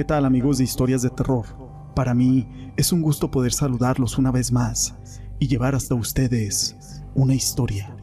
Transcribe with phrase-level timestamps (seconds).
[0.00, 1.44] ¿Qué tal amigos de historias de terror?
[1.94, 4.94] Para mí es un gusto poder saludarlos una vez más
[5.38, 7.94] y llevar hasta ustedes una historia.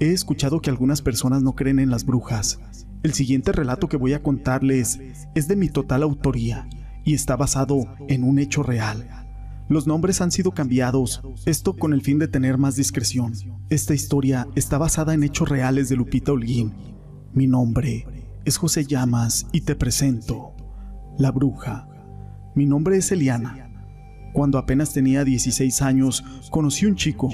[0.00, 2.58] He escuchado que algunas personas no creen en las brujas.
[3.02, 4.98] El siguiente relato que voy a contarles
[5.34, 6.66] es de mi total autoría
[7.04, 9.28] y está basado en un hecho real.
[9.68, 13.34] Los nombres han sido cambiados, esto con el fin de tener más discreción.
[13.68, 16.72] Esta historia está basada en hechos reales de Lupita Holguín.
[17.34, 18.06] Mi nombre
[18.46, 20.54] es José Llamas y te presento
[21.18, 21.86] La Bruja.
[22.54, 23.68] Mi nombre es Eliana.
[24.32, 27.28] Cuando apenas tenía 16 años, conocí un chico.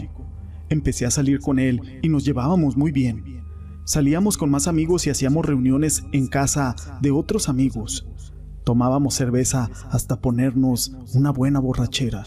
[0.69, 3.45] Empecé a salir con él y nos llevábamos muy bien.
[3.85, 8.09] Salíamos con más amigos y hacíamos reuniones en casa de otros amigos.
[8.65, 12.25] Tomábamos cerveza hasta ponernos una buena borrachera.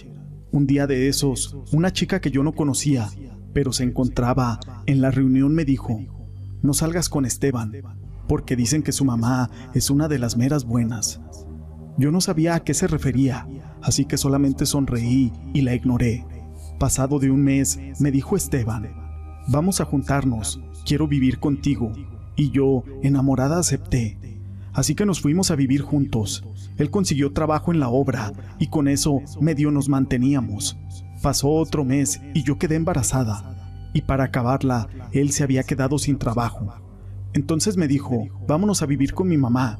[0.51, 3.09] Un día de esos, una chica que yo no conocía,
[3.53, 5.99] pero se encontraba en la reunión me dijo,
[6.61, 7.73] no salgas con Esteban,
[8.27, 11.21] porque dicen que su mamá es una de las meras buenas.
[11.98, 13.48] Yo no sabía a qué se refería,
[13.82, 16.26] así que solamente sonreí y la ignoré.
[16.79, 18.90] Pasado de un mes, me dijo Esteban,
[19.48, 21.91] vamos a juntarnos, quiero vivir contigo.
[22.35, 24.18] Y yo, enamorada, acepté.
[24.73, 26.43] Así que nos fuimos a vivir juntos.
[26.77, 30.77] Él consiguió trabajo en la obra y con eso medio nos manteníamos.
[31.21, 33.90] Pasó otro mes y yo quedé embarazada.
[33.93, 36.73] Y para acabarla, él se había quedado sin trabajo.
[37.34, 39.79] Entonces me dijo, vámonos a vivir con mi mamá.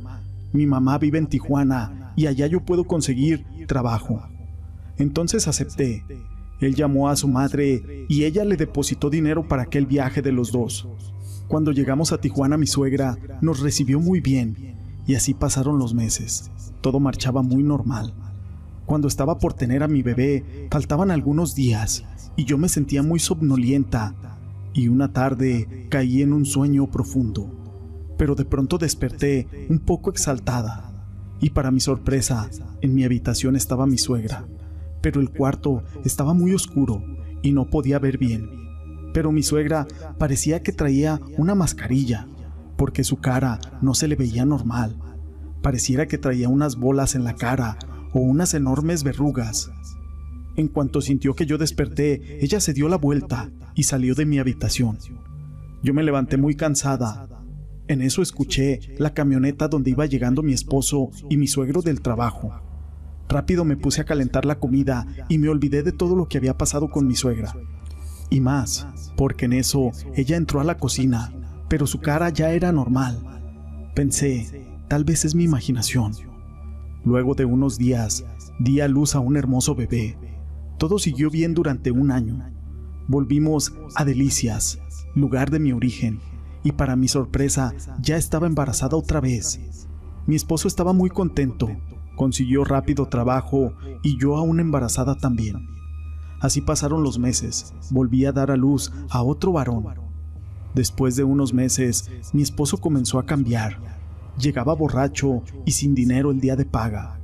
[0.54, 4.22] Mi mamá vive en Tijuana y allá yo puedo conseguir trabajo.
[4.98, 6.04] Entonces acepté.
[6.60, 10.52] Él llamó a su madre y ella le depositó dinero para aquel viaje de los
[10.52, 10.88] dos.
[11.48, 16.52] Cuando llegamos a Tijuana mi suegra nos recibió muy bien y así pasaron los meses.
[16.82, 18.14] Todo marchaba muy normal.
[18.86, 22.06] Cuando estaba por tener a mi bebé, faltaban algunos días
[22.36, 24.16] y yo me sentía muy somnolienta
[24.74, 27.52] y una tarde caí en un sueño profundo.
[28.18, 30.92] Pero de pronto desperté un poco exaltada
[31.40, 32.50] y para mi sorpresa,
[32.81, 34.46] en mi habitación estaba mi suegra,
[35.02, 37.04] pero el cuarto estaba muy oscuro
[37.42, 38.50] y no podía ver bien.
[39.14, 39.88] Pero mi suegra
[40.18, 42.28] parecía que traía una mascarilla
[42.78, 44.96] porque su cara no se le veía normal.
[45.62, 47.78] Pareciera que traía unas bolas en la cara
[48.14, 49.72] o unas enormes verrugas.
[50.56, 54.39] En cuanto sintió que yo desperté, ella se dio la vuelta y salió de mi
[54.39, 54.97] habitación.
[55.84, 57.28] Yo me levanté muy cansada.
[57.88, 62.53] En eso escuché la camioneta donde iba llegando mi esposo y mi suegro del trabajo.
[63.29, 66.57] Rápido me puse a calentar la comida y me olvidé de todo lo que había
[66.57, 67.56] pasado con mi suegra.
[68.29, 68.88] Y más,
[69.18, 71.33] porque en eso ella entró a la cocina
[71.72, 73.18] pero su cara ya era normal.
[73.95, 76.12] Pensé, tal vez es mi imaginación.
[77.06, 78.25] Luego de unos días,
[78.59, 80.18] di a luz a un hermoso bebé.
[80.81, 82.44] Todo siguió bien durante un año.
[83.08, 84.80] Volvimos a Delicias,
[85.14, 86.19] lugar de mi origen,
[86.64, 89.59] y para mi sorpresa ya estaba embarazada otra vez.
[90.25, 91.69] Mi esposo estaba muy contento,
[92.16, 95.68] consiguió rápido trabajo y yo aún embarazada también.
[96.40, 99.86] Así pasaron los meses, volví a dar a luz a otro varón
[100.74, 103.78] Después de unos meses, mi esposo comenzó a cambiar.
[104.40, 107.19] Llegaba borracho y sin dinero el día de paga.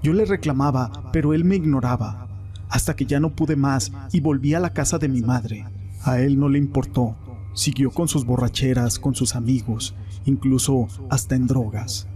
[0.00, 2.29] Yo le reclamaba, pero él me ignoraba,
[2.70, 5.66] hasta que ya no pude más y volví a la casa de mi madre.
[6.02, 7.16] A él no le importó.
[7.52, 9.94] Siguió con sus borracheras, con sus amigos,
[10.24, 12.08] incluso hasta en drogas.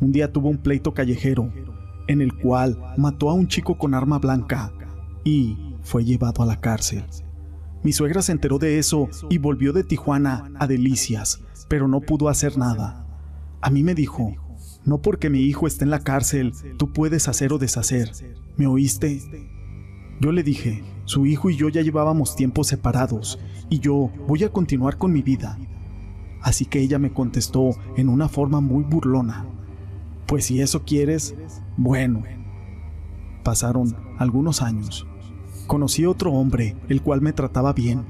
[0.00, 1.50] Un día tuvo un pleito callejero,
[2.08, 4.72] en el cual mató a un chico con arma blanca
[5.24, 7.04] y fue llevado a la cárcel.
[7.82, 12.28] Mi suegra se enteró de eso y volvió de Tijuana a Delicias, pero no pudo
[12.28, 13.06] hacer nada.
[13.62, 14.34] A mí me dijo,
[14.84, 18.12] no porque mi hijo esté en la cárcel, tú puedes hacer o deshacer.
[18.56, 19.22] ¿Me oíste?
[20.20, 23.38] Yo le dije, su hijo y yo ya llevábamos tiempo separados,
[23.68, 25.58] y yo voy a continuar con mi vida.
[26.40, 29.44] Así que ella me contestó en una forma muy burlona.
[30.26, 31.34] Pues si eso quieres,
[31.76, 32.22] bueno.
[33.42, 35.06] Pasaron algunos años.
[35.66, 38.04] Conocí otro hombre, el cual me trataba bien.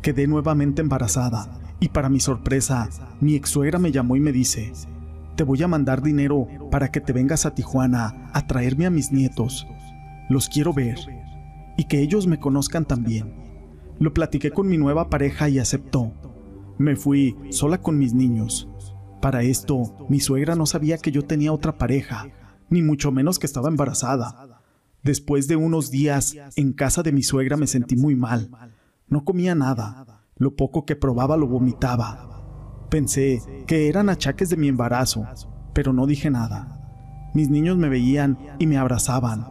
[0.00, 2.88] Quedé nuevamente embarazada y para mi sorpresa,
[3.20, 4.72] mi ex suegra me llamó y me dice,
[5.36, 9.12] te voy a mandar dinero para que te vengas a Tijuana a traerme a mis
[9.12, 9.66] nietos.
[10.28, 10.98] Los quiero ver
[11.76, 13.34] y que ellos me conozcan también.
[13.98, 16.12] Lo platiqué con mi nueva pareja y aceptó.
[16.78, 18.68] Me fui sola con mis niños.
[19.20, 22.26] Para esto, mi suegra no sabía que yo tenía otra pareja,
[22.70, 24.60] ni mucho menos que estaba embarazada.
[25.02, 28.50] Después de unos días en casa de mi suegra me sentí muy mal.
[29.08, 30.24] No comía nada.
[30.36, 32.86] Lo poco que probaba lo vomitaba.
[32.90, 35.24] Pensé que eran achaques de mi embarazo,
[35.72, 37.30] pero no dije nada.
[37.34, 39.46] Mis niños me veían y me abrazaban.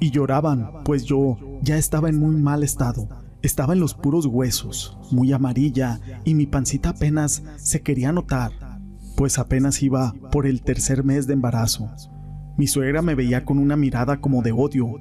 [0.00, 3.08] Y lloraban, pues yo ya estaba en muy mal estado.
[3.40, 8.52] Estaba en los puros huesos, muy amarilla, y mi pancita apenas se quería notar,
[9.16, 11.90] pues apenas iba por el tercer mes de embarazo.
[12.56, 14.94] Mi suegra me veía con una mirada como de odio,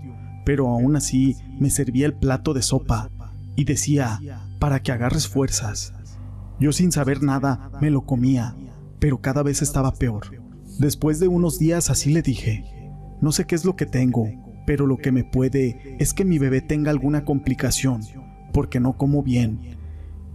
[0.46, 3.10] pero aún así me servía el plato de sopa
[3.56, 4.20] y decía,
[4.60, 5.94] para que agarres fuerzas.
[6.60, 8.56] Yo sin saber nada me lo comía,
[9.00, 10.28] pero cada vez estaba peor.
[10.80, 12.64] Después de unos días así le dije,
[13.22, 14.28] no sé qué es lo que tengo,
[14.66, 18.02] pero lo que me puede es que mi bebé tenga alguna complicación,
[18.54, 19.60] porque no como bien.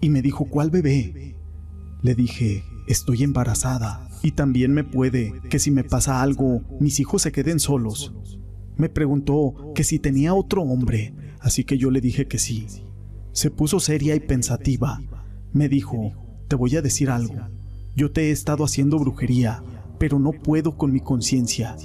[0.01, 1.37] Y me dijo, ¿cuál bebé?
[2.03, 7.23] Le dije, estoy embarazada y también me puede que si me pasa algo, mis hijos
[7.23, 8.15] se queden solos.
[8.77, 12.67] Me preguntó que si tenía otro hombre, así que yo le dije que sí.
[13.33, 15.01] Se puso seria y pensativa.
[15.53, 16.13] Me dijo,
[16.49, 17.37] te voy a decir algo.
[17.95, 19.63] Yo te he estado haciendo brujería,
[19.99, 21.77] pero no puedo con mi conciencia.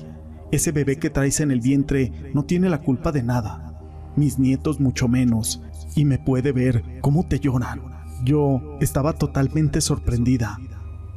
[0.51, 3.79] Ese bebé que traes en el vientre no tiene la culpa de nada.
[4.15, 5.61] Mis nietos mucho menos.
[5.95, 7.81] Y me puede ver cómo te lloran.
[8.25, 10.57] Yo estaba totalmente sorprendida.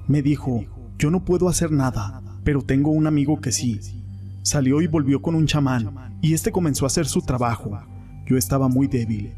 [0.06, 0.64] Me dijo,
[0.98, 3.80] yo no puedo hacer nada, pero tengo un amigo que sí.
[4.42, 7.78] Salió y volvió con un chamán, y este comenzó a hacer su trabajo.
[8.26, 9.34] Yo estaba muy débil.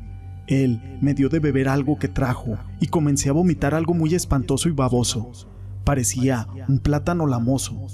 [0.47, 4.69] Él me dio de beber algo que trajo, y comencé a vomitar algo muy espantoso
[4.69, 5.33] y baboso.
[5.85, 7.87] Parecía un plátano lamoso.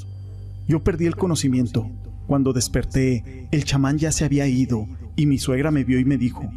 [0.66, 1.90] Yo perdí el conocimiento.
[2.26, 4.86] Cuando desperté, el chamán ya se había ido,
[5.16, 6.48] y mi suegra me vio y me dijo,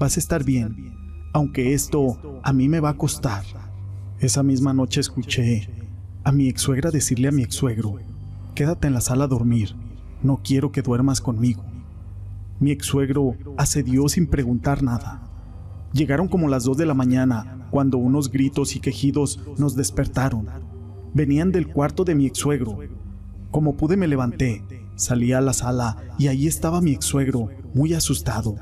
[0.00, 0.94] vas a estar bien,
[1.32, 3.44] aunque esto a mí me va a costar.
[4.18, 5.68] Esa misma noche escuché
[6.26, 7.98] a mi ex suegra decirle a mi ex suegro,
[8.54, 9.76] quédate en la sala a dormir,
[10.22, 11.62] no quiero que duermas conmigo.
[12.60, 15.28] Mi ex suegro accedió sin preguntar nada.
[15.92, 20.48] Llegaron como las dos de la mañana, cuando unos gritos y quejidos nos despertaron.
[21.12, 22.78] Venían del cuarto de mi ex suegro.
[23.54, 24.64] Como pude me levanté,
[24.96, 28.56] salí a la sala y ahí estaba mi ex suegro, muy asustado,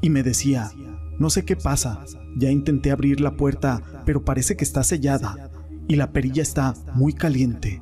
[0.00, 0.72] y me decía,
[1.20, 2.04] no sé qué pasa,
[2.36, 5.48] ya intenté abrir la puerta, pero parece que está sellada
[5.86, 7.80] y la perilla está muy caliente.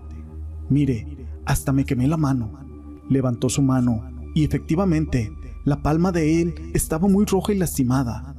[0.69, 2.61] Mire, hasta me quemé la mano.
[3.09, 5.33] Levantó su mano y efectivamente
[5.65, 8.37] la palma de él estaba muy roja y lastimada.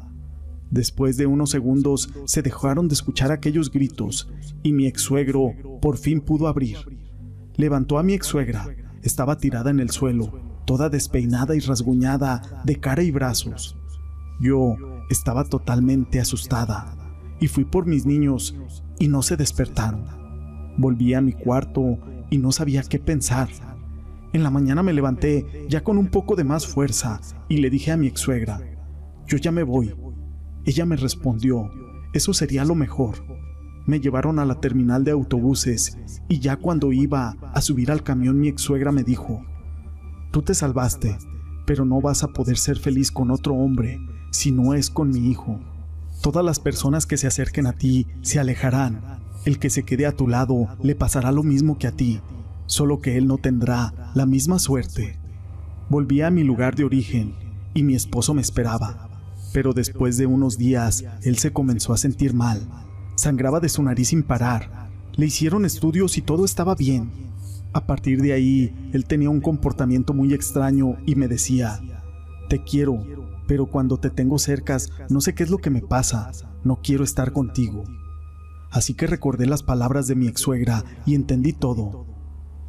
[0.70, 4.30] Después de unos segundos se dejaron de escuchar aquellos gritos
[4.62, 7.01] y mi ex suegro por fin pudo abrir.
[7.62, 8.66] Levantó a mi ex suegra,
[9.04, 10.32] estaba tirada en el suelo,
[10.66, 13.78] toda despeinada y rasguñada de cara y brazos.
[14.40, 14.78] Yo
[15.12, 16.98] estaba totalmente asustada
[17.40, 18.58] y fui por mis niños
[18.98, 20.08] y no se despertaron.
[20.80, 22.00] Volví a mi cuarto
[22.32, 23.50] y no sabía qué pensar.
[24.34, 27.92] En la mañana me levanté ya con un poco de más fuerza y le dije
[27.92, 28.60] a mi ex suegra,
[29.28, 29.94] yo ya me voy.
[30.66, 31.70] Ella me respondió,
[32.12, 33.24] eso sería lo mejor.
[33.86, 35.98] Me llevaron a la terminal de autobuses
[36.30, 39.44] y ya cuando iba a subir al camión mi ex suegra me dijo,
[40.32, 41.18] tú te salvaste,
[41.66, 44.00] pero no vas a poder ser feliz con otro hombre
[44.32, 45.60] si no es con mi hijo.
[46.22, 49.02] Todas las personas que se acerquen a ti se alejarán.
[49.44, 52.22] El que se quede a tu lado le pasará lo mismo que a ti,
[52.68, 55.18] solo que él no tendrá la misma suerte.
[55.90, 57.34] Volví a mi lugar de origen
[57.74, 59.10] y mi esposo me esperaba.
[59.52, 62.68] Pero después de unos días, él se comenzó a sentir mal.
[63.16, 64.90] Sangraba de su nariz sin parar.
[65.16, 67.12] Le hicieron estudios y todo estaba bien.
[67.74, 71.80] A partir de ahí, él tenía un comportamiento muy extraño y me decía,
[72.50, 73.04] te quiero,
[73.48, 76.32] pero cuando te tengo cercas no sé qué es lo que me pasa,
[76.64, 77.84] no quiero estar contigo.
[78.72, 82.06] Así que recordé las palabras de mi ex suegra y entendí todo.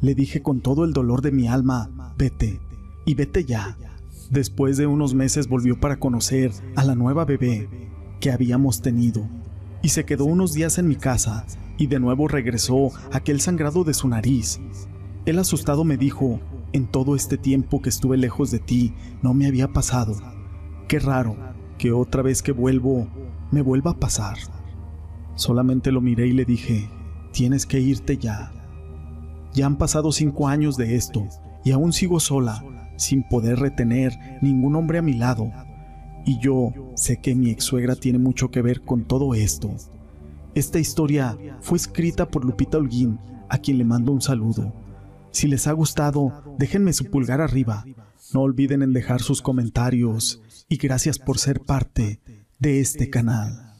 [0.01, 2.59] Le dije con todo el dolor de mi alma, vete,
[3.05, 3.77] y vete ya.
[4.29, 7.69] Después de unos meses volvió para conocer a la nueva bebé
[8.19, 9.29] que habíamos tenido,
[9.83, 11.45] y se quedó unos días en mi casa,
[11.77, 14.59] y de nuevo regresó aquel sangrado de su nariz.
[15.25, 16.39] Él asustado me dijo,
[16.71, 20.15] en todo este tiempo que estuve lejos de ti, no me había pasado.
[20.87, 21.35] Qué raro
[21.77, 23.07] que otra vez que vuelvo
[23.51, 24.37] me vuelva a pasar.
[25.35, 26.89] Solamente lo miré y le dije,
[27.31, 28.51] tienes que irte ya.
[29.53, 31.27] Ya han pasado cinco años de esto
[31.63, 32.63] y aún sigo sola,
[32.97, 35.51] sin poder retener ningún hombre a mi lado.
[36.25, 39.75] Y yo sé que mi ex suegra tiene mucho que ver con todo esto.
[40.55, 44.73] Esta historia fue escrita por Lupita Holguín, a quien le mando un saludo.
[45.31, 47.85] Si les ha gustado, déjenme su pulgar arriba.
[48.33, 52.19] No olviden en dejar sus comentarios y gracias por ser parte
[52.59, 53.72] de este canal.